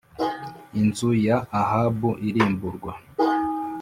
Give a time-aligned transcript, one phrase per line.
[0.79, 2.91] Inzu ya ahabu irimburwa